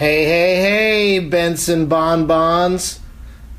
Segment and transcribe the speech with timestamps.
[0.00, 3.00] Hey, hey, hey, Benson Bonbons.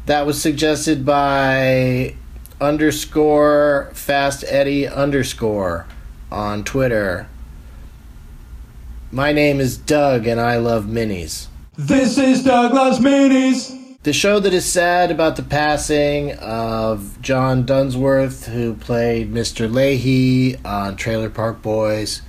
[0.07, 2.15] That was suggested by
[2.59, 5.85] underscore Fast Eddie underscore
[6.31, 7.27] on Twitter.
[9.11, 11.45] My name is Doug and I love minis.
[11.77, 13.99] This is Doug Loves Minis.
[14.01, 19.71] The show that is sad about the passing of John Dunsworth, who played Mr.
[19.71, 22.23] Lahey on Trailer Park Boys.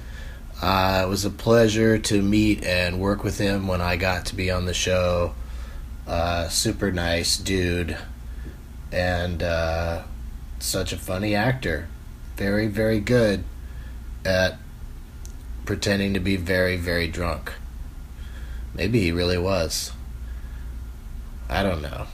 [0.62, 4.36] Uh, it was a pleasure to meet and work with him when I got to
[4.36, 5.34] be on the show.
[6.06, 7.96] Uh, super nice dude,
[8.92, 10.02] and uh,
[10.60, 11.88] such a funny actor.
[12.36, 13.42] Very, very good
[14.24, 14.56] at
[15.64, 17.52] pretending to be very, very drunk.
[18.72, 19.90] Maybe he really was.
[21.48, 22.06] I don't know.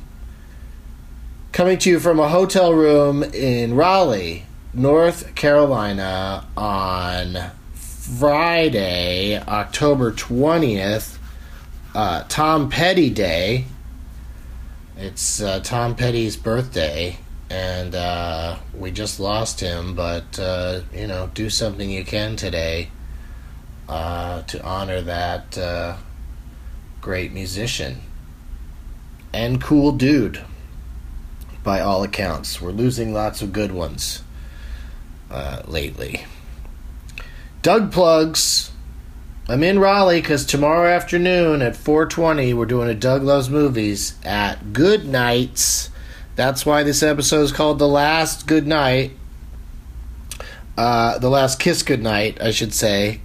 [1.52, 7.52] Coming to you from a hotel room in Raleigh, North Carolina on
[8.16, 11.18] Friday, October 20th,
[11.94, 13.66] uh, Tom Petty Day.
[14.96, 17.18] It's uh, Tom Petty's birthday,
[17.50, 22.88] and uh, we just lost him, but, uh, you know, do something you can today
[23.90, 25.98] uh, to honor that uh,
[27.02, 28.00] great musician
[29.34, 30.42] and cool dude
[31.62, 32.58] by all accounts.
[32.58, 34.22] We're losing lots of good ones
[35.66, 36.24] lately.
[37.68, 38.70] Doug plugs.
[39.46, 44.72] I'm in Raleigh because tomorrow afternoon at 4:20 we're doing a Doug Loves Movies at
[44.72, 45.90] Good Nights.
[46.34, 49.10] That's why this episode is called The Last Good Night.
[50.78, 53.20] Uh, the Last Kiss Good Night, I should say.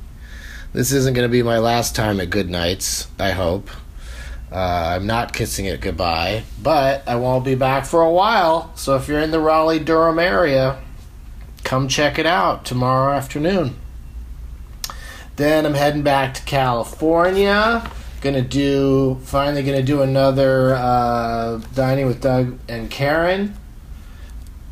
[0.73, 3.69] This isn't going to be my last time at Good Nights, I hope.
[4.51, 8.73] Uh, I'm not kissing it goodbye, but I won't be back for a while.
[8.75, 10.81] So if you're in the Raleigh Durham area,
[11.63, 13.77] come check it out tomorrow afternoon.
[15.35, 17.89] Then I'm heading back to California.
[18.21, 23.55] Gonna do finally gonna do another uh, dining with Doug and Karen.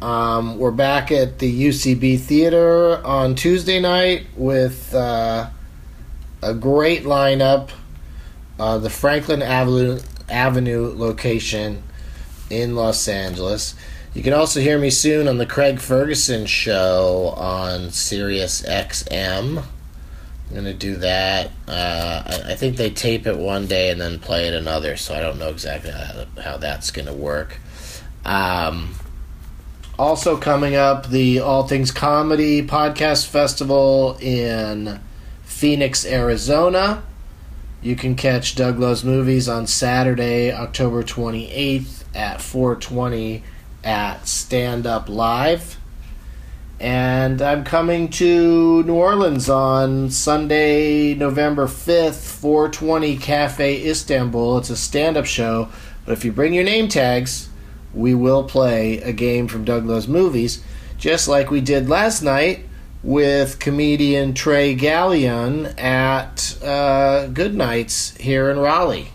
[0.02, 5.50] Um, we're back at the UCB Theater on Tuesday night with uh,
[6.42, 7.72] a great lineup
[8.62, 10.00] uh, the Franklin Avenue,
[10.30, 11.82] Avenue location
[12.52, 13.74] in Los Angeles.
[14.14, 19.64] You can also hear me soon on the Craig Ferguson show on Sirius XM.
[20.52, 21.50] I'm gonna do that.
[21.66, 25.16] Uh, I, I, think they tape it one day and then play it another, so
[25.16, 27.58] I don't know exactly how, how that's gonna work.
[28.26, 28.96] Um,
[29.98, 35.00] also coming up, the All Things Comedy Podcast Festival in
[35.44, 37.02] Phoenix, Arizona.
[37.82, 43.42] You can catch Doug Loves Movies on Saturday, October 28th at 420
[43.86, 45.78] at Stand Up Live.
[46.82, 54.58] And I'm coming to New Orleans on Sunday, November 5th, 420 Cafe Istanbul.
[54.58, 55.70] It's a stand up show,
[56.08, 57.50] but if you bring your name tags,
[57.94, 60.64] we will play a game from Doug Loves Movies,
[60.98, 62.66] just like we did last night
[63.04, 69.10] with comedian Trey Galyon at uh, Good Nights here in Raleigh.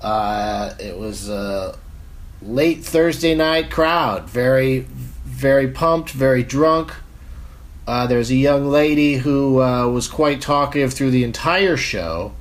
[0.00, 1.76] Uh, it was a
[2.40, 4.86] late Thursday night crowd, very,
[5.34, 6.94] very pumped, very drunk.
[7.86, 12.32] Uh, there's a young lady who uh, was quite talkative through the entire show.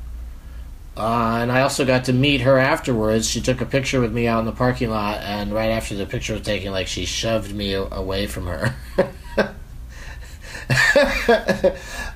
[0.95, 3.27] Uh, and I also got to meet her afterwards.
[3.27, 6.05] She took a picture with me out in the parking lot, and right after the
[6.05, 8.75] picture was taken, like she shoved me away from her.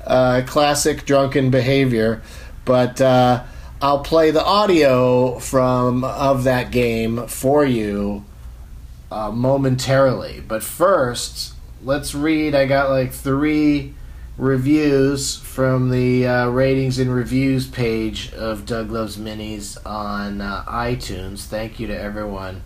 [0.05, 2.21] uh, classic drunken behavior.
[2.65, 3.43] But uh,
[3.81, 8.25] I'll play the audio from of that game for you
[9.11, 10.39] uh, momentarily.
[10.39, 11.53] But first,
[11.83, 12.55] let's read.
[12.55, 13.93] I got like three
[14.37, 21.45] reviews from the uh, ratings and reviews page of Doug Loves Minis on uh, iTunes.
[21.45, 22.61] Thank you to everyone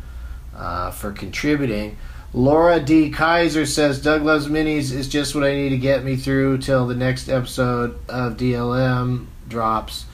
[0.55, 1.97] uh, for contributing.
[2.33, 3.09] Laura D.
[3.09, 6.87] Kaiser says Doug Loves Minis is just what I need to get me through till
[6.87, 10.05] the next episode of DLM drops.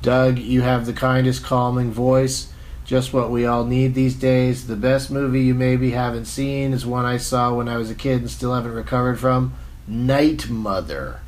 [0.00, 2.52] Doug, you have the kindest, calming voice.
[2.84, 4.66] Just what we all need these days.
[4.66, 7.94] The best movie you maybe haven't seen is one I saw when I was a
[7.94, 9.54] kid and still haven't recovered from
[9.86, 11.20] Night Mother.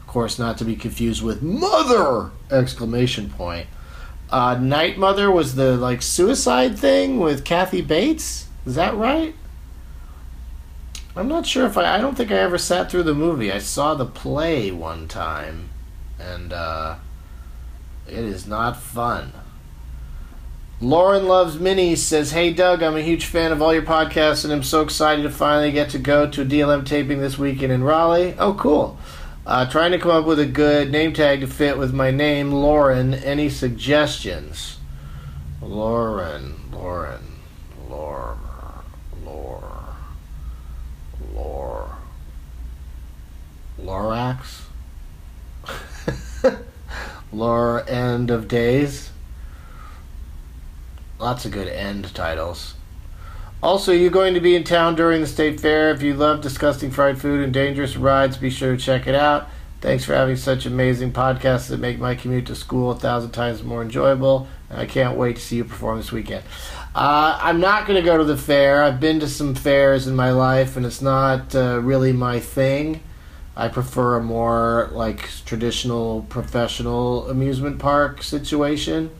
[0.00, 2.30] Of course, not to be confused with Mother!
[2.50, 3.68] Exclamation point.
[4.30, 8.48] Uh, Night Mother was the like suicide thing with Kathy Bates.
[8.66, 9.34] Is that right?
[11.16, 11.94] I'm not sure if I.
[11.96, 13.52] I don't think I ever sat through the movie.
[13.52, 15.70] I saw the play one time,
[16.18, 16.96] and uh,
[18.06, 19.32] it is not fun.
[20.80, 24.52] Lauren Loves Minis says, Hey Doug, I'm a huge fan of all your podcasts and
[24.52, 27.84] I'm so excited to finally get to go to a DLM taping this weekend in
[27.84, 28.34] Raleigh.
[28.38, 28.98] Oh, cool.
[29.46, 32.50] Uh, trying to come up with a good name tag to fit with my name,
[32.50, 33.14] Lauren.
[33.14, 34.78] Any suggestions?
[35.62, 37.22] Lauren, Lauren,
[37.88, 38.36] Laura,
[39.24, 39.96] Laura,
[41.34, 41.98] Laura,
[43.80, 44.62] Lorax?
[47.32, 49.10] Laura End of Days?
[51.18, 52.74] Lots of good end titles.
[53.62, 55.90] Also, you're going to be in town during the state fair.
[55.90, 59.48] If you love disgusting fried food and dangerous rides, be sure to check it out.
[59.80, 63.62] Thanks for having such amazing podcasts that make my commute to school a thousand times
[63.62, 64.48] more enjoyable.
[64.70, 66.44] And I can't wait to see you perform this weekend.
[66.94, 68.82] Uh, I'm not going to go to the fair.
[68.82, 73.00] I've been to some fairs in my life, and it's not uh, really my thing.
[73.56, 79.10] I prefer a more like traditional professional amusement park situation.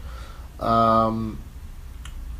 [0.60, 1.38] Um,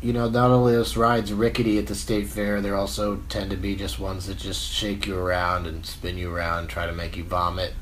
[0.05, 3.57] you know, not only those rides rickety at the state fair, they also tend to
[3.57, 6.93] be just ones that just shake you around and spin you around and try to
[6.93, 7.73] make you vomit.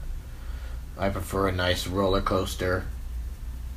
[0.98, 2.86] I prefer a nice roller coaster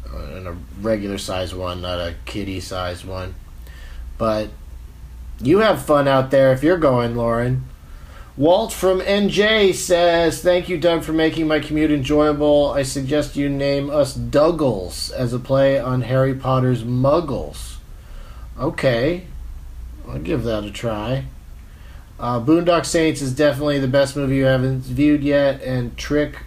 [0.08, 3.34] uh, and a regular size one, not a kiddie size one.
[4.16, 4.50] But
[5.40, 7.64] you have fun out there if you're going, Lauren.
[8.36, 12.70] Walt from NJ says, Thank you, Doug, for making my commute enjoyable.
[12.70, 17.75] I suggest you name us Duggles as a play on Harry Potter's Muggles.
[18.58, 19.26] Okay,
[20.08, 21.26] I'll give that a try.
[22.18, 26.44] Uh, Boondock Saints is definitely the best movie you haven't viewed yet, and Trick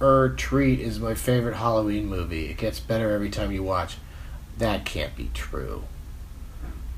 [0.00, 2.46] or Treat is my favorite Halloween movie.
[2.46, 3.98] It gets better every time you watch.
[4.58, 5.84] That can't be true.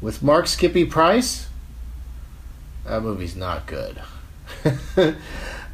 [0.00, 1.48] With Marc Skippy Price,
[2.84, 4.00] that movie's not good.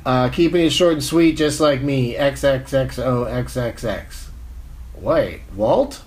[0.05, 2.15] uh, keeping it short and sweet, just like me.
[2.15, 4.31] XXXOXXX.
[4.97, 6.03] Wait, Walt?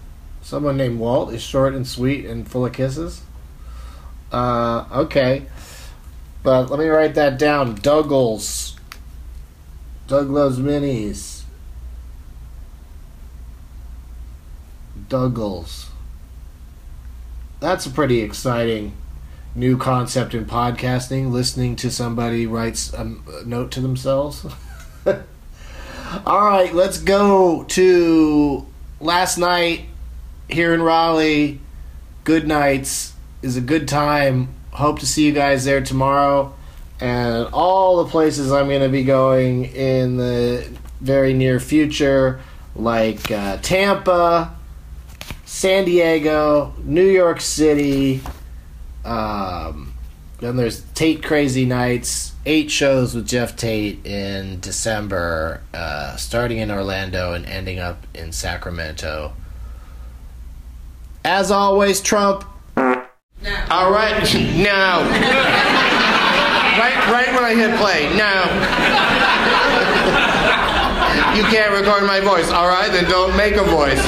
[0.48, 3.22] Someone named Walt is short and sweet and full of kisses?
[4.32, 5.46] Uh, okay.
[6.42, 7.78] But let me write that down.
[7.80, 8.80] Duggles.
[10.08, 11.42] Doug loves minis.
[15.10, 15.88] Duggles.
[17.60, 18.94] That's a pretty exciting
[19.54, 23.04] new concept in podcasting, listening to somebody writes a
[23.46, 24.46] note to themselves.
[26.26, 28.66] All right, let's go to
[29.02, 29.88] last night
[30.50, 31.60] here in Raleigh.
[32.24, 34.54] Good nights is a good time.
[34.72, 36.54] Hope to see you guys there tomorrow.
[37.00, 40.68] And all the places I'm going to be going in the
[41.00, 42.42] very near future,
[42.76, 44.56] like uh, Tampa,
[45.46, 48.22] San Diego, New York City.
[49.06, 49.94] Um,
[50.40, 56.70] then there's Tate Crazy Nights, eight shows with Jeff Tate in December, uh, starting in
[56.70, 59.34] Orlando and ending up in Sacramento.
[61.28, 62.46] As always, Trump.
[62.78, 64.16] All right,
[64.56, 65.02] now.
[66.80, 68.08] right, right when I hit play.
[68.16, 68.46] Now.
[71.36, 72.50] you can't record my voice.
[72.50, 74.00] All right, then don't make a voice.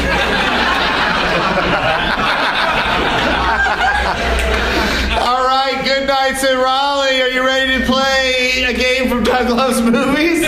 [5.20, 7.22] All right, good nights in Raleigh.
[7.22, 10.48] Are you ready to play a game from Doug Loves Movies?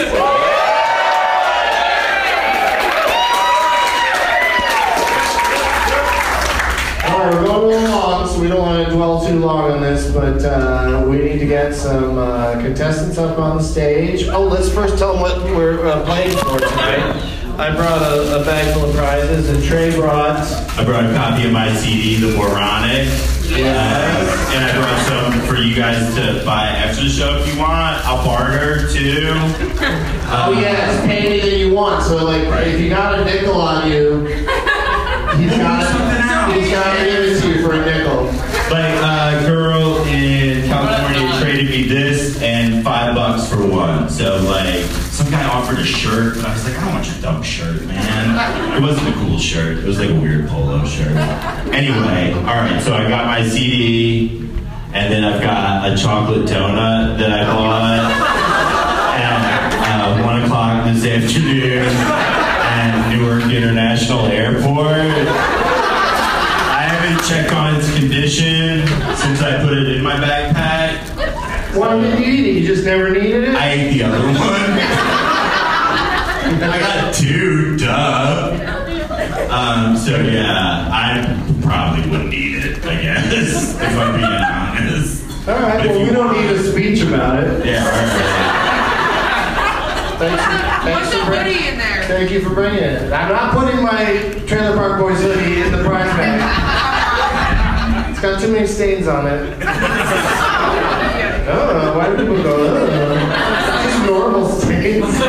[7.12, 9.71] All right, we're going a little long, so we don't want to dwell too long
[9.71, 14.27] on this, but uh, we need to get some uh, contestants up on the stage.
[14.29, 17.38] Oh, let's first tell them what we're uh, playing for tonight.
[17.59, 20.39] I brought a, a bag full of prizes, and Trey brought.
[20.75, 23.07] I brought a copy of my CD, The Moronic.
[23.53, 23.62] Uh,
[24.53, 28.03] and I brought some for you guys to buy after the show if you want.
[28.05, 29.36] I'll barter too.
[30.33, 32.05] Oh yes, pay anything you want.
[32.05, 32.65] So like, right.
[32.65, 34.25] if you got a nickel on you,
[35.36, 35.83] he's got
[36.53, 38.25] he's got to give it to you for a nickel.
[38.71, 44.07] Like a girl in California traded me this and five bucks for one.
[44.21, 47.19] So like some guy offered a shirt, and I was like, I don't want your
[47.23, 48.77] dumb shirt, man.
[48.77, 49.79] It wasn't a cool shirt.
[49.79, 51.17] It was like a weird polo shirt.
[51.73, 52.79] Anyway, all right.
[52.83, 54.41] So I got my CD,
[54.93, 57.97] and then I've got a chocolate donut that I bought
[59.17, 64.85] at uh, one o'clock this afternoon at Newark International Airport.
[66.69, 68.85] I haven't checked on its condition
[69.17, 70.61] since I put it in my backpack.
[71.73, 72.59] Why did you eat it?
[72.61, 73.55] You just never needed it.
[73.55, 74.35] I ate the other one.
[76.63, 78.57] I got two, duh.
[79.49, 85.47] Um, so yeah, I probably wouldn't eat it, I guess, if I'm being honest.
[85.47, 85.85] All right.
[85.85, 87.65] If Well, you we don't want- need a speech about it.
[87.65, 87.83] Yeah,
[90.19, 90.43] Thanks.
[90.43, 91.63] Put Thanks the for bringing.
[91.63, 92.03] in there.
[92.03, 93.11] Thank you for bringing it.
[93.11, 96.41] I'm not putting my Trailer Park Boys hoodie in the prize bag.
[98.11, 99.57] It's got too many stains on it.
[101.53, 103.15] oh, why do people go, oh,
[103.84, 105.03] just normal stains.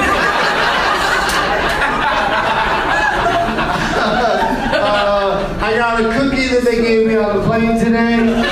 [4.75, 8.17] uh, I got a cookie that they gave me on the plane today.
[8.19, 8.43] Oh,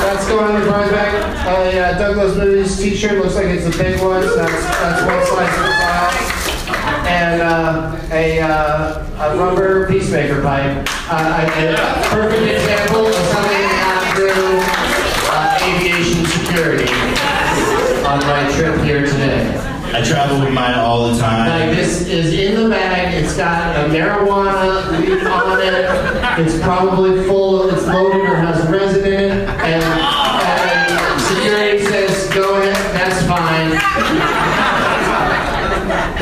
[0.00, 1.46] that's going on the prize bag.
[1.46, 4.22] Uh, yeah, Doug Loves Movies t-shirt looks like it's a big one.
[4.22, 6.32] So that's, that's one slice of the pie
[7.06, 10.86] and uh, a, uh, a, rubber peacemaker pipe.
[11.10, 13.06] Uh, a perfect example
[18.92, 19.58] here today.
[19.94, 21.48] I travel with mine all the time.
[21.48, 23.14] Like this is in the bag.
[23.14, 26.46] It's got a marijuana leaf on it.
[26.46, 27.70] It's probably full.
[27.70, 29.48] It's loaded or has resin in it.
[29.48, 30.01] And, and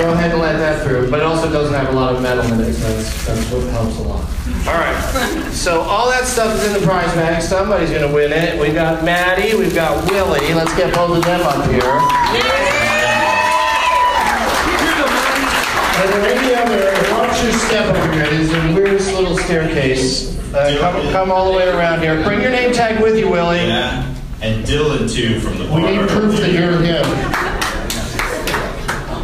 [0.00, 2.44] Go ahead and let that through." But it also doesn't have a lot of metal
[2.52, 2.72] in it.
[2.74, 4.24] So that's, that's what helps a lot.
[4.66, 5.52] All right.
[5.52, 7.42] So all that stuff is in the prize bag.
[7.42, 8.58] Somebody's gonna win it.
[8.60, 9.56] We've got Maddie.
[9.56, 10.52] We've got Willie.
[10.54, 12.90] Let's get both of them up here.
[16.00, 18.30] And there may be other, watch your step over here.
[18.30, 20.38] There's a weird little staircase.
[20.54, 22.22] Uh, come, come all the way around here.
[22.24, 23.58] Bring your name tag with you, Willie.
[23.58, 24.06] Yeah.
[24.40, 27.49] And Dylan too from the We need proof that you're him.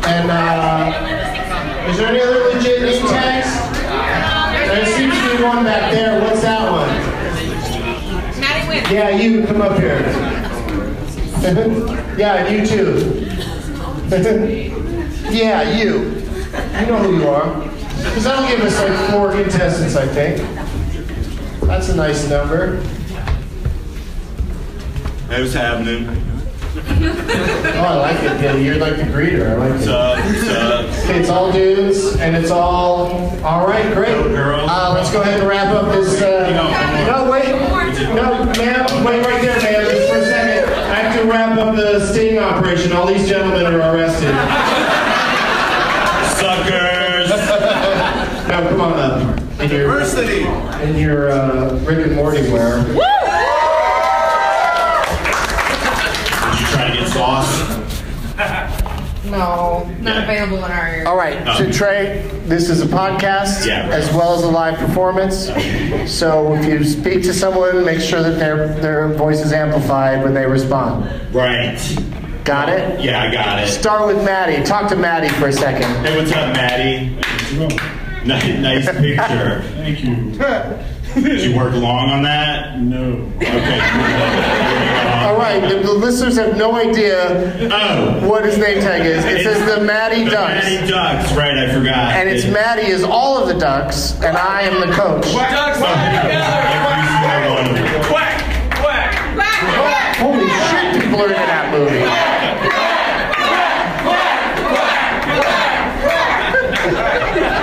[0.07, 3.51] And uh, is there any other legit name tags?
[4.69, 6.21] There seems to be one back there.
[6.21, 6.89] What's that one?
[8.41, 8.91] Maddie wins.
[8.91, 10.01] Yeah, you come up here.
[12.17, 13.27] yeah, you too.
[15.31, 16.05] yeah, you.
[16.81, 17.61] You know who you are.
[17.97, 20.39] Because that'll give us like four contestants, I think.
[21.63, 22.81] That's a nice number.
[25.29, 26.36] Hey, what's happening?
[26.79, 28.65] Oh, I like it, Billy.
[28.65, 29.49] You're like the greeter.
[29.51, 29.89] I like it.
[29.89, 30.19] up?
[30.25, 31.11] What's up?
[31.17, 33.93] It's all dudes, and it's all all right.
[33.95, 34.09] Great.
[34.09, 34.69] Go, girls.
[34.71, 36.21] Uh, let's go ahead and wrap up this.
[36.21, 36.51] Uh,
[37.07, 37.49] no, wait.
[38.15, 39.05] No, ma'am.
[39.05, 39.85] Wait right there, ma'am.
[39.91, 40.75] Just for a second.
[40.75, 42.93] I have to wrap up the sting operation.
[42.93, 44.35] All these gentlemen are arrested.
[46.39, 47.33] Suckers!
[48.47, 49.39] No, come on up.
[49.61, 50.45] In your, Diversity.
[50.89, 52.77] in your uh, Rick and Morty wear.
[57.27, 59.25] You try to get sauce?
[59.25, 60.23] No, not Yeah.
[60.23, 61.09] available in our area.
[61.09, 63.93] All right, so Trey, this is a podcast Yeah, right.
[63.93, 65.51] as well as a live performance.
[66.07, 70.33] So if you speak to someone, make sure that their their voice is amplified when
[70.35, 71.11] they respond.
[71.33, 71.79] Right.
[72.45, 73.01] Got it?
[73.01, 73.67] Yeah, I got it.
[73.67, 74.63] Start with Maddie.
[74.63, 75.91] Talk to Maddie for a second.
[76.07, 77.17] Hey, what's up, Maddie?
[78.25, 79.63] Nice, nice picture.
[79.77, 80.39] Thank you.
[81.17, 82.79] Did you work long on that?
[82.79, 83.31] No.
[83.37, 83.81] Okay.
[85.27, 88.29] All right, the, the listeners have no idea Oh.
[88.29, 89.25] what his name tag is.
[89.25, 90.65] It says the Maddie The Ducks.
[90.65, 92.13] Maddie Ducks, right, I forgot.
[92.17, 95.25] And it's Maddie is all of the ducks, and I am the coach.
[95.33, 95.95] Ducks Quack!
[98.07, 98.41] Quack!
[98.83, 100.17] quack, quack.
[100.17, 101.99] Holy shit, people are into that movie.
[101.99, 103.57] Quack,
[104.05, 105.27] quack,
[106.03, 107.57] quack.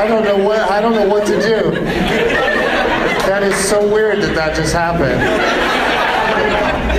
[0.00, 1.39] I don't know what I don't know what to do.
[1.39, 1.39] That is
[3.70, 5.20] so weird that that just happened.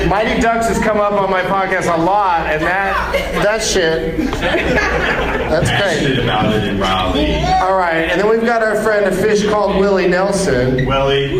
[0.09, 3.11] Mighty Ducks has come up on my podcast a lot, and that
[3.43, 4.17] that shit.
[4.31, 5.79] That's great.
[5.79, 7.35] passionate about it in Raleigh.
[7.61, 10.85] All right, and then we've got our friend, a fish called Willie Nelson.
[10.85, 11.31] Welly,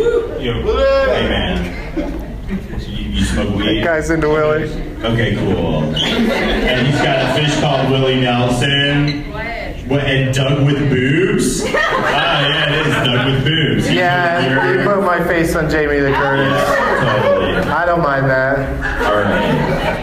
[0.43, 3.83] you hey man, you, you smoke weed?
[3.85, 4.69] Guy's into Willie.
[5.01, 5.83] Okay, cool.
[5.95, 9.31] And he's got a fish called Willie Nelson.
[9.31, 10.05] What?
[10.05, 11.63] And Doug with boobs?
[12.13, 13.87] Ah, yeah, it is Doug with boobs.
[13.87, 14.85] He's Yeah, over here.
[15.31, 16.63] Put my face on Jamie the Curtis.
[17.23, 17.55] Totally.
[17.55, 19.05] I don't mind that.
[19.05, 19.43] All right.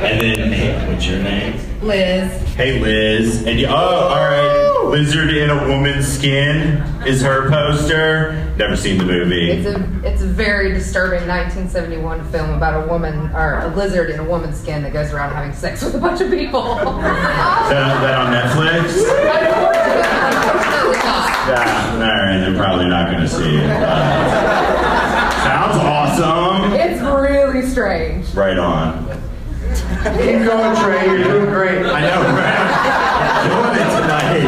[0.04, 1.60] And then, hey, what's your name?
[1.82, 2.30] Liz.
[2.54, 3.46] Hey, Liz.
[3.46, 4.64] And you, oh, all right.
[4.90, 8.32] Lizard in a woman's skin is her poster.
[8.56, 9.50] Never seen the movie.
[9.50, 14.18] It's a it's a very disturbing 1971 film about a woman or a lizard in
[14.18, 16.78] a woman's skin that goes around having sex with a bunch of people.
[16.78, 18.96] Is that, that on Netflix?
[19.52, 21.48] Unfortunately not.
[21.48, 21.92] Yeah.
[21.92, 22.38] All right.
[22.38, 23.70] They're probably not going to see it.
[23.70, 25.14] Uh,
[25.72, 26.72] sounds awesome.
[26.72, 28.32] It's really strange.
[28.34, 29.06] Right on.
[29.68, 31.06] Keep going, Trey.
[31.06, 31.84] You're doing great.
[31.86, 32.68] I know, right?
[33.48, 34.42] Doing it tonight.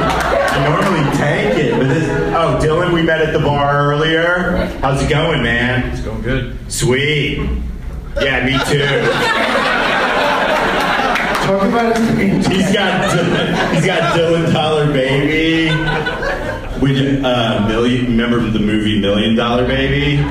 [0.51, 2.09] I normally tank it, but this.
[2.35, 4.67] Oh, Dylan, we met at the bar earlier.
[4.81, 5.91] How's it going, man?
[5.91, 6.57] It's going good.
[6.71, 7.39] Sweet.
[8.21, 8.87] Yeah, me too.
[11.47, 12.47] Talk about it.
[12.47, 15.71] He's got he's got Dylan Tyler, Baby.
[16.81, 20.17] With uh, million, remember the movie Million Dollar Baby?
[20.17, 20.23] He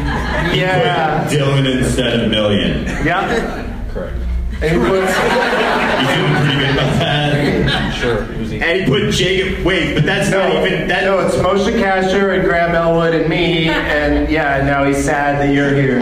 [0.62, 1.24] Yeah.
[1.28, 2.86] put Dylan instead of Million.
[3.06, 3.66] Yeah.
[3.94, 4.16] Correct.
[4.62, 7.94] And he puts, You feeling pretty good about that?
[8.00, 8.24] Sure.
[8.24, 9.64] And he put Jacob.
[9.66, 11.04] Wait, but that's no, not even that.
[11.04, 15.54] no, it's Moshe Kasher and Graham Elwood and me, and yeah, now he's sad that
[15.54, 16.02] you're here.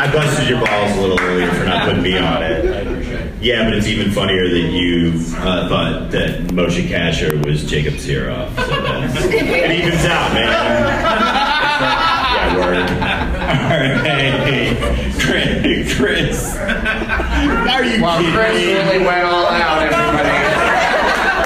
[0.00, 2.57] I busted your balls a little earlier for not putting me on it.
[3.40, 8.52] Yeah, but it's even funnier that you uh, thought that Moshe Kasher was Jacob Siroff.
[8.56, 10.50] So it evens out, man.
[12.34, 12.90] yeah, word.
[13.62, 14.76] All right,
[15.20, 15.94] Chris.
[15.96, 16.56] Chris.
[16.56, 18.72] Are you Well, kidding Chris me?
[18.74, 20.34] really went all out, everybody.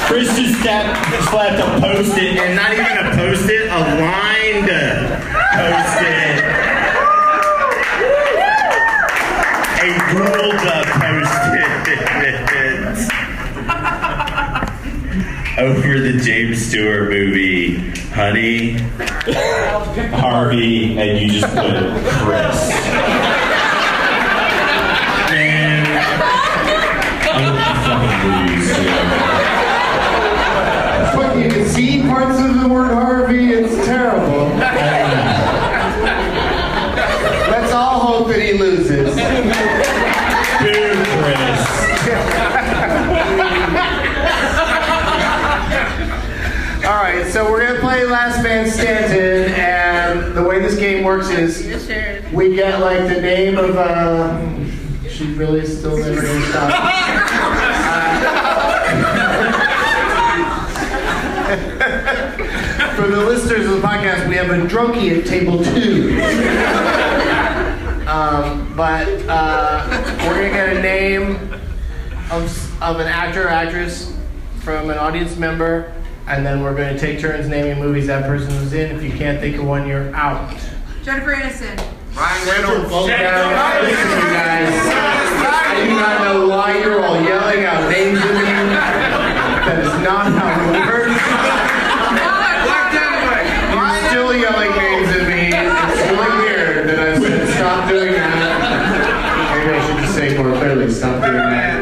[0.07, 4.69] Chris just slapped, slapped a post-it, and not even a post-it, a lined
[5.53, 6.42] post-it.
[16.23, 17.75] James Stewart movie,
[18.11, 18.75] Honey,
[20.15, 23.22] Harvey, and you just put Chris.
[51.13, 51.67] Works is
[52.33, 53.77] we get like the name of.
[53.77, 54.49] Uh,
[55.09, 56.71] she really still never gonna stop.
[56.73, 56.89] Uh,
[62.97, 66.19] For the listeners of the podcast, we have a drunkie at table two.
[68.03, 69.87] Um, but uh,
[70.27, 71.37] we're gonna get a name
[72.31, 74.15] of, of an actor or actress
[74.61, 75.95] from an audience member,
[76.27, 78.95] and then we're going to take turns naming movies that person was in.
[78.95, 80.53] If you can't think of one, you're out.
[81.03, 81.77] Jennifer Aniston.
[82.15, 82.91] Ryan Reynolds.
[82.93, 83.83] Hold down.
[83.83, 84.71] Listen, you guys.
[84.71, 88.43] I do not know why you're all yelling out names at me.
[89.67, 91.11] That is not how it works.
[93.75, 95.51] You're still yelling names at me.
[95.51, 99.57] It's really weird that I said stop doing that.
[99.57, 101.73] Maybe I should just say more clearly, stop doing that.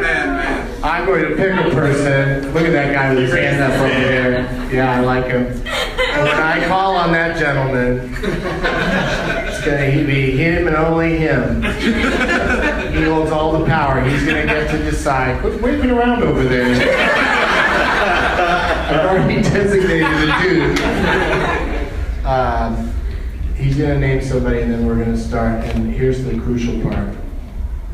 [0.82, 2.54] I'm going to pick a person.
[2.54, 4.72] Look at that guy with his hands up over there.
[4.72, 5.44] Yeah, I like him.
[5.46, 8.14] And when I call on that gentleman,
[9.60, 11.62] it's going to be him and only him.
[12.90, 14.02] He holds all the power.
[14.02, 15.40] He's going to get to decide.
[15.40, 16.74] Quit waving around over there.
[18.90, 20.80] I've already designated a dude.
[22.26, 22.92] Um,
[23.54, 25.64] he's going to name somebody, and then we're going to start.
[25.64, 27.14] And here's the crucial part.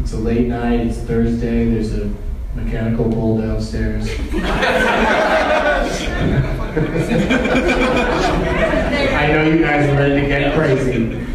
[0.00, 0.81] It's a late night.
[0.81, 1.68] It's Thursday.
[1.68, 2.11] There's a
[2.55, 4.09] mechanical bull downstairs.
[9.16, 11.26] I know you guys are ready to get crazy,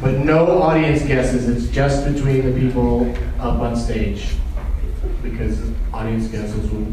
[0.00, 0.44] but no
[0.76, 1.48] audience guesses.
[1.48, 3.10] It's just between the people
[3.40, 4.34] up on stage
[5.22, 5.58] because
[5.92, 6.86] audience guesses will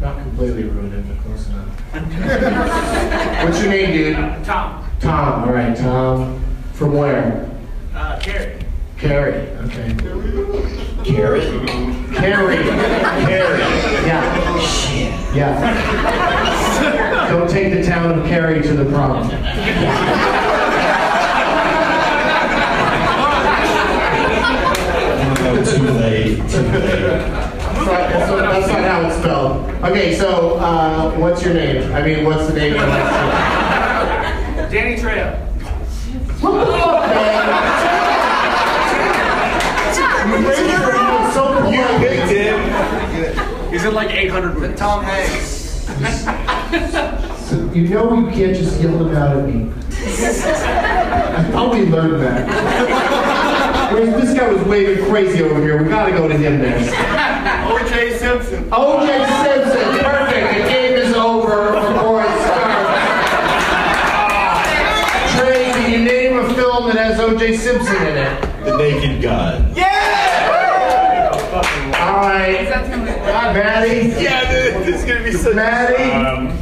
[0.00, 1.68] not completely ruin it, but close enough.
[3.44, 4.44] What's your name, dude?
[4.44, 4.88] Tom.
[5.00, 5.42] Tom.
[5.42, 6.40] All right, Tom.
[6.72, 7.50] From where?
[7.94, 8.64] Uh, Carrie.
[8.96, 9.48] Carrie.
[9.64, 9.96] Okay.
[11.04, 11.42] Carrot?
[12.14, 12.14] Carrie.
[12.14, 12.66] Carrot.
[14.06, 14.60] Yeah.
[14.60, 15.12] Shit.
[15.34, 17.28] Yeah.
[17.28, 19.28] Don't take the town of Carrie to the prom.
[25.52, 26.36] Too late.
[26.48, 26.80] Too late.
[27.02, 29.68] That's that's not- that's not how it's spelled.
[29.84, 31.92] Okay, so uh, what's your name?
[31.92, 35.38] I mean, what's the name of the Danny Trejo.
[41.32, 42.00] So polite.
[42.00, 43.70] picked him.
[43.70, 44.78] He's in like 800 movies.
[44.78, 45.52] Tom Hanks.
[47.48, 49.70] So you know you can't just yell them out at me.
[49.90, 53.01] I thought we learned that.
[53.92, 55.82] Whereas this guy was waving crazy over here.
[55.82, 56.92] We gotta go to him next.
[57.70, 58.18] O.J.
[58.18, 58.68] Simpson.
[58.72, 59.06] O.J.
[59.42, 60.54] Simpson, perfect.
[60.56, 63.02] The game is over before it starts.
[65.34, 67.56] Trey, can you name a film that has O.J.
[67.56, 68.64] Simpson in it?
[68.64, 69.74] The Naked Gun.
[69.74, 71.30] Yeah!
[71.52, 72.66] All right.
[72.68, 74.08] Hi, Maddie.
[74.22, 75.52] Yeah, dude, this is gonna be so.
[75.52, 76.12] Maddie.
[76.12, 76.58] Um,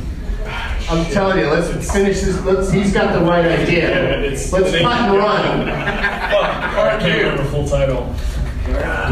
[0.91, 2.41] I'm telling you, let's finish this.
[2.43, 2.71] Let's.
[2.73, 4.19] He's got the right idea.
[4.21, 5.69] Let's the cut and run.
[5.71, 8.13] I can't remember full title.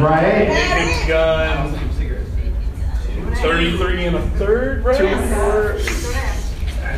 [0.03, 0.49] Right?
[0.49, 1.75] Naked Gun.
[3.37, 5.01] 33 and a third, right?
[5.01, 5.79] Or-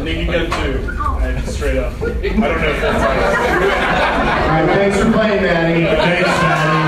[0.03, 0.97] Naked Gun 2.
[0.99, 1.93] I- Straight up.
[1.97, 3.21] I don't know full title.
[3.21, 3.69] All
[4.49, 4.65] right.
[4.67, 5.85] Thanks for playing, Maddie.
[5.85, 6.81] Thanks, Maddie.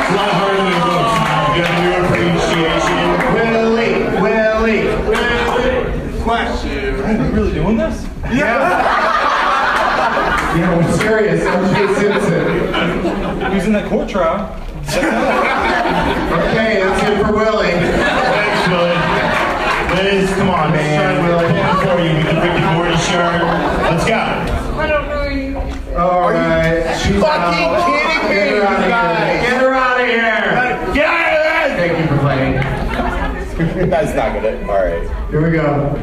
[0.00, 1.14] It's a lot harder than it looks.
[1.54, 2.98] You got new appreciation.
[3.34, 5.38] Willie, Willie, Willie.
[7.08, 8.04] Are you really doing this?
[8.30, 8.76] Yeah,
[10.76, 11.40] we're serious.
[11.40, 11.94] O.J.
[11.94, 13.50] Simpson.
[13.50, 14.54] He's in that court trial.
[16.28, 17.72] Okay, that's it for Willie.
[17.72, 18.96] Thanks, Willie.
[19.96, 21.00] Liz, come on, man.
[21.00, 21.48] Sorry, Willie.
[21.48, 23.40] Pulling for you with the Ricky Morty shirt.
[23.88, 24.20] Let's go.
[24.76, 25.56] I don't know you.
[25.96, 26.94] All right.
[27.00, 27.86] She's fucking out.
[27.86, 28.92] kidding me, Get her out of you
[29.32, 29.40] here.
[29.40, 30.94] Get her out of here.
[30.94, 31.24] Get out
[33.80, 34.60] of That's not gonna.
[34.70, 35.30] All right.
[35.30, 35.94] Here we go.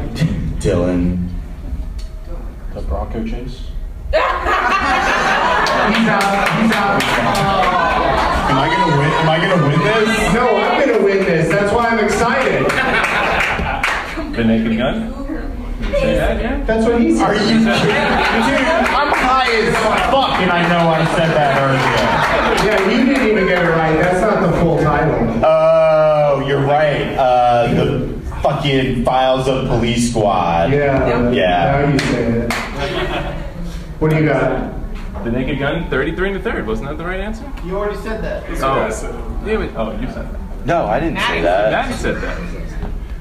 [0.66, 1.30] Dylan.
[2.74, 3.70] The Bronco chase.
[4.10, 5.86] He's out.
[6.58, 6.98] He's out.
[8.50, 9.10] Am I gonna win?
[9.14, 10.10] Am I gonna win this?
[10.34, 11.46] No, I'm gonna win this.
[11.48, 12.66] That's why I'm excited.
[14.34, 15.14] The Naked Gun.
[15.78, 16.40] You say that?
[16.42, 16.58] Yeah.
[16.64, 17.22] That's what he said.
[17.22, 17.58] Are you kidding?
[17.62, 17.70] Dude,
[18.90, 19.72] I'm high as
[20.10, 21.94] fuck, and I know I said that earlier.
[22.66, 23.94] Yeah, you didn't even get it right.
[24.00, 25.14] That's not the full title.
[25.44, 27.14] Oh, you're right.
[27.16, 27.35] Uh, the
[28.46, 30.72] fucking Files of Police Squad.
[30.72, 31.30] Yeah.
[31.32, 31.86] Yeah.
[31.86, 32.52] Now you say it.
[33.98, 34.72] What do you got?
[35.24, 35.90] The Naked Gun.
[35.90, 36.66] Thirty-three and a third.
[36.66, 37.50] Wasn't that the right answer?
[37.64, 38.44] You already said that.
[38.62, 38.86] Oh.
[39.46, 40.66] Yeah, but, oh, you said that.
[40.66, 41.72] No, I didn't say that.
[41.72, 42.38] Maddie said that.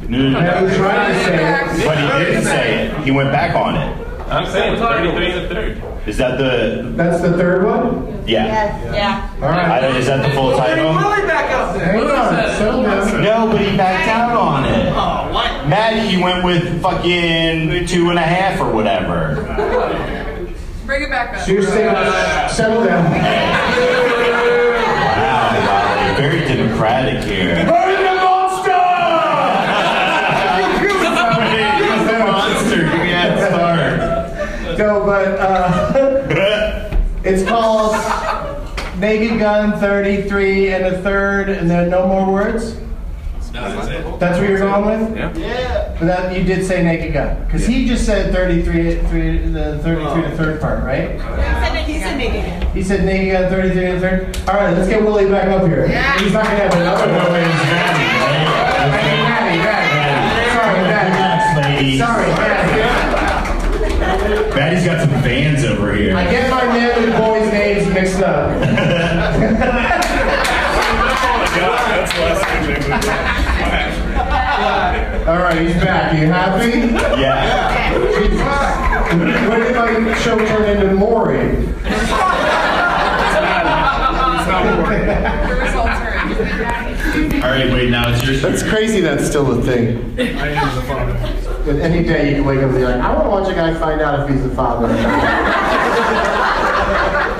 [0.09, 1.85] No, no, I was trying to say it.
[1.85, 2.97] But he didn't say it.
[3.03, 4.07] He went back on it.
[4.27, 5.81] I'm saying thirty-three and a third.
[6.07, 6.91] Is that the?
[6.95, 8.23] That's the third one?
[8.27, 8.93] Yeah.
[8.93, 9.29] Yeah.
[9.35, 9.65] All right.
[9.65, 9.81] I right.
[9.81, 10.93] don't, is that the full title?
[10.93, 11.93] Willie back up there.
[11.93, 12.33] Hang on.
[12.57, 13.23] Settle down.
[13.23, 14.93] No, but he backed out on it.
[14.93, 15.14] Oh.
[15.35, 15.67] What?
[15.67, 19.43] Maddie, you went with fucking two and a half or whatever.
[20.85, 21.41] Bring it back up.
[21.45, 21.93] So you're saying,
[22.49, 23.03] settle down.
[25.11, 27.65] Wow, Raleigh, very democratic here.
[27.65, 28.71] Burn the monster!
[32.13, 34.77] the monster, give me that start.
[34.77, 37.93] No, but uh, it's called
[39.01, 42.77] Naked Gun 33 and a third, and then no more words?
[43.55, 45.15] That's what you're going with?
[45.37, 45.95] Yeah.
[45.97, 47.45] But that, you did say Naked Gun.
[47.45, 51.11] Because he just said 33, three, the 33 the third part, right?
[51.85, 52.43] He said naked.
[52.61, 52.71] Gun.
[52.75, 54.37] He said Naked Gun 33 and a third.
[54.49, 55.87] All right, let's get Willie back up here.
[55.87, 57.39] He's not going to have another No, one.
[57.39, 58.03] it's Maddie,
[58.99, 59.23] Hey, right?
[59.23, 60.51] Maddie, Maddie.
[60.51, 60.81] Sorry,
[61.57, 61.97] Maddie.
[61.97, 62.75] Sorry, Maddie.
[64.55, 66.15] Maddie's got some fans over here.
[66.17, 68.51] I get my men and boys' names mixed up.
[72.05, 73.27] God, that's less
[75.27, 76.13] All right, he's back.
[76.19, 76.69] You happy?
[77.19, 77.97] Yeah.
[79.49, 81.55] When did my show turn into Maury?
[85.47, 87.43] The results are in.
[87.43, 88.51] All right, wait, now it's your turn.
[88.51, 89.01] That's crazy.
[89.01, 89.97] That's still a thing.
[90.19, 91.13] I am the father.
[91.65, 93.55] But any day you can wake up and be like, I want to watch a
[93.55, 95.71] guy find out if he's the father or not.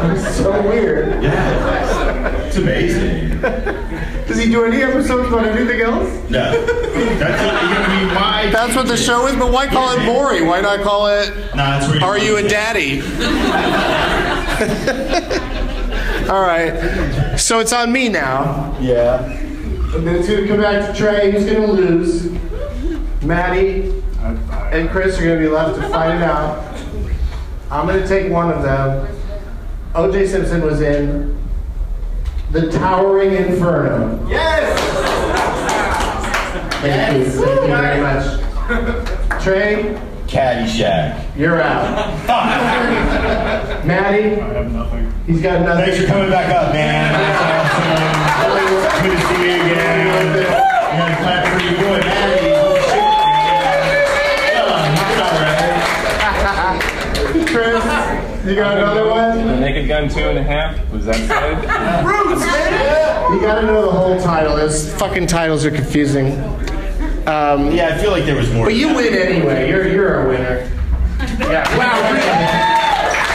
[0.06, 1.24] It's so weird.
[1.24, 1.95] Yeah.
[2.26, 3.40] It's amazing.
[4.28, 6.10] Does he do any episodes about anything else?
[6.30, 6.52] No.
[6.60, 8.50] That's gonna be my.
[8.52, 10.42] That's what the show is, but why call it Maury?
[10.42, 13.02] Why not call it Nah, that's where Are You a Daddy?
[16.30, 17.38] All right.
[17.38, 18.76] So it's on me now.
[18.82, 19.24] Yeah.
[19.24, 22.32] And then it's going to come back to Trey, who's going to lose.
[23.24, 23.92] Maddie
[24.72, 26.64] and Chris are going to be left to fight it out.
[27.70, 29.08] I'm going to take one of them.
[29.94, 31.38] OJ Simpson was in
[32.56, 34.26] The Towering Inferno.
[34.30, 34.80] Yes!
[36.80, 37.26] Thank you.
[37.26, 39.44] Thank you very much.
[39.44, 41.38] Trey, Caddyshack.
[41.38, 42.08] you're out.
[43.86, 45.12] Maddie, I have nothing.
[45.28, 45.84] he's got nothing.
[45.84, 47.12] Thanks for coming back up, man.
[47.12, 47.74] That's
[48.48, 49.04] awesome.
[49.04, 50.08] Good to see you again.
[50.08, 50.48] You
[50.96, 52.56] gotta clap for your boy, Maddie.
[54.48, 54.64] Yeah,
[54.96, 55.44] that's all
[56.64, 57.48] right.
[57.50, 57.84] Chris,
[58.46, 59.15] you got another one?
[59.76, 60.90] Naked Gun two and a half.
[60.90, 61.62] Was that said?
[63.34, 64.56] You got to know the whole title.
[64.56, 66.32] Those fucking titles are confusing.
[67.28, 68.68] Um, Yeah, I feel like there was more.
[68.68, 69.68] But you win anyway.
[69.70, 70.72] You're you're a winner.
[71.40, 71.68] Yeah.
[71.78, 71.92] Wow.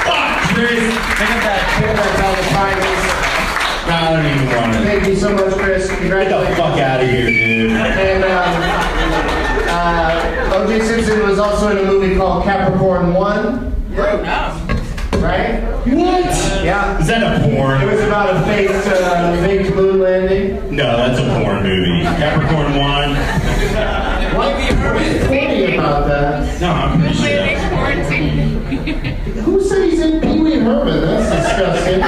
[0.06, 0.80] Fuck, Chris.
[0.80, 3.04] Pick up that pick up that titles.
[3.92, 4.80] I don't even want to.
[4.80, 5.90] Thank you so much, Chris.
[5.90, 6.00] Get
[6.30, 7.72] the fuck out of here, dude.
[7.72, 8.62] And um,
[9.68, 10.80] uh, O.J.
[10.86, 13.66] Simpson was also in a movie called Capricorn One.
[15.20, 15.62] Right?
[15.86, 16.24] What?
[16.64, 16.98] Yeah.
[16.98, 17.82] Is that a porn?
[17.82, 20.74] It was about a faked uh, faked moon landing.
[20.74, 22.02] No, that's a porn movie.
[22.02, 23.10] Capricorn 1.
[24.36, 24.54] What?
[24.94, 26.60] What's funny about that?
[26.60, 27.46] No, I'm pretty sure.
[29.42, 31.00] Who said he's in Pee Wee Herman?
[31.02, 32.00] That's disgusting.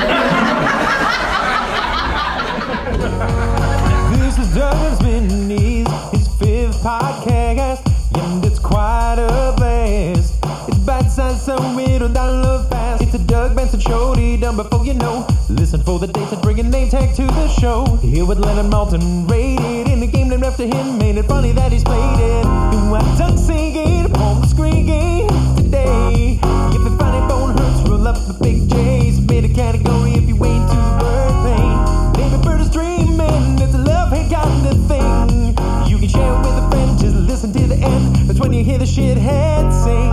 [13.83, 15.27] Show, done before you know.
[15.49, 17.85] Listen for the dates and bring a name tag to the show.
[17.97, 21.73] Here with Leonard Maltin, rated in the game named after him, made it funny that
[21.73, 22.43] he's played it.
[22.71, 26.39] Do I duck singing the screen game today?
[26.43, 29.21] If you funny bone hurts, roll up the big J's.
[29.21, 32.13] Made a category if you ain't too bird pain.
[32.15, 35.49] Baby bird is dreaming, it's a love hate kind of thing.
[35.91, 38.17] You can share it with a friend, just listen to the end.
[38.29, 40.12] That's when you hear the shithead sing.